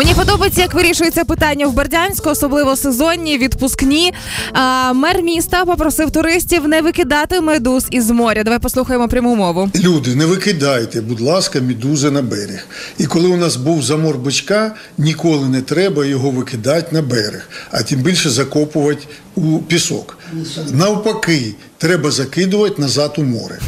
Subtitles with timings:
[0.00, 4.12] Мені подобається, як вирішується питання в Бердянську, особливо сезонні, відпускні.
[4.52, 8.44] А, мер міста попросив туристів не викидати медуз із моря.
[8.44, 9.70] Давай послухаємо пряму мову.
[9.74, 12.66] Люди, не викидайте, будь ласка, медузи на берег.
[12.98, 17.82] І коли у нас був замор бичка, ніколи не треба його викидати на берег, а
[17.82, 19.02] тим більше закопувати
[19.34, 20.18] у пісок.
[20.72, 23.58] Навпаки, треба закидувати назад у море.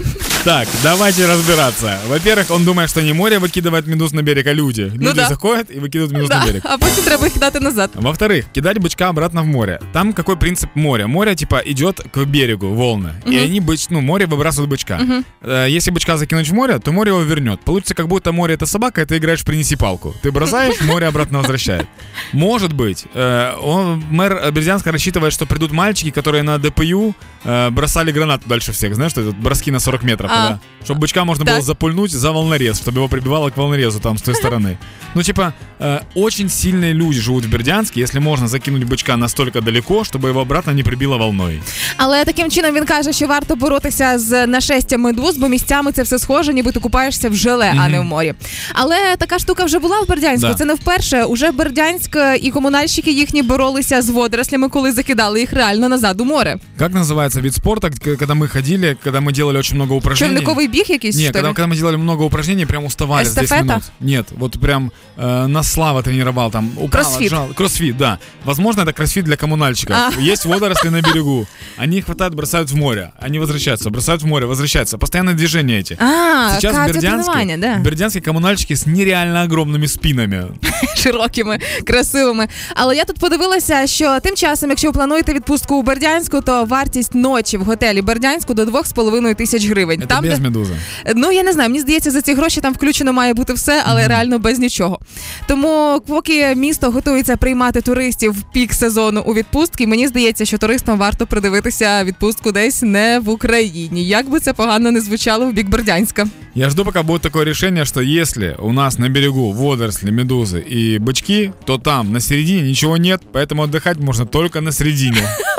[0.45, 2.01] Так, давайте разбираться.
[2.09, 4.81] Во-первых, он думает, что не море выкидывает медуз на берег, а люди.
[4.81, 5.29] Люди Ну да.
[5.29, 6.63] заходят и выкидывают медуз Да, на берег.
[6.65, 7.91] а потім треба їх кидати назад.
[7.95, 9.79] Во-вторых, кидать бычка обратно в море.
[9.93, 11.07] Там какой принцип моря?
[11.07, 13.11] Море, типа, идет к берегу, волны.
[13.25, 14.99] И они, быч, ну, море выбрасывают бычка.
[15.43, 17.61] Э, Если бычка закинуть в море, то море его вернет.
[17.61, 20.13] Получится, как будто море это собака, и ты играешь в принеси палку.
[20.23, 21.87] Ты бросаешь, море обратно возвращает.
[22.33, 28.11] Может быть, э, он, мэр Бердянска рассчитывает, что придут мальчики, которые на ДПЮ э, бросали
[28.11, 28.95] гранату дальше всех.
[28.95, 30.32] Знаешь, что это броски на 40 метров, А.
[30.32, 31.56] когда, чтобы бычка можно Так.
[31.56, 34.78] было запульнуть за волнорез, чтобы его прибивало к волнорезу там с той стороны.
[35.16, 40.04] Ну, типа, э, очень сильные люди живут в Бердянске, если можно закинуть бычка настолько далеко,
[40.04, 41.62] чтобы его обратно не прибило волной.
[41.98, 46.20] Але таким чином він каже, що варто боротися з нашестям медуз, бо місцями це все
[46.20, 48.34] схоже, ніби ти купаєшся в желе, а не в морі.
[48.74, 50.48] Але така штука вже була в Бердянську.
[50.48, 50.54] Да.
[50.54, 51.24] Це не вперше.
[51.24, 56.26] Уже Бердянськ е, і комунальщики їхні боролися з водорослями, коли закидали їх реально назад у
[56.26, 56.58] море.
[56.80, 60.21] Как называется вид спорта, к- когда мы ходили, когда мы делали очень много упражнений?
[60.22, 61.54] Човниковий біг якийсь Не, що когда, ли?
[61.54, 63.64] когда мы делали много упражнений, прям уставали за 10 Эстафета?
[63.66, 63.84] минут.
[64.02, 66.70] Нет, вот прям э, нас Слава тренировал там.
[66.76, 67.28] Упал, Кроссфит.
[67.28, 67.48] отжал.
[67.56, 68.18] Кроссфит, да.
[68.46, 69.96] Возможно, это кроссфит для коммунальщиков.
[69.96, 70.12] А.
[70.32, 71.48] Есть водоросли на берегу.
[71.78, 73.12] Они их хватают, бросают в море.
[73.26, 74.98] Они возвращаются, бросают в море, возвращаются.
[74.98, 75.98] Постоянное движение эти.
[76.00, 77.76] А, Сейчас в Бердянске, кардіотренування, да.
[77.76, 80.46] в Бердянске коммунальщики с нереально огромными спинами.
[80.96, 82.48] широкими, красивими.
[82.76, 87.16] Але я тут подивилася, що тим часом, якщо ви плануєте відпустку у Бердянську, то вартість
[87.16, 90.04] ночі в готелі Бердянську до 2,5 тисяч гривень.
[90.12, 90.76] Это Там, без де- медузы.
[91.16, 94.08] Ну я не знаю, мені здається, за ці гроші там включено має бути все, але
[94.08, 95.00] реально без нічого.
[95.48, 100.98] Тому, поки місто готується приймати туристів в пік сезону у відпустки, мені здається, що туристам
[101.00, 104.08] варто придивитися відпустку десь не в Україні.
[104.08, 106.28] Як би це погано не звучало в бік Бердянська.
[106.56, 110.98] Я жду, пока будет такое решение, что если у нас на берегу водоросли, медузы и
[111.00, 115.22] бычки, то там на середине ничего нет, поэтому отдыхать можно только на середине.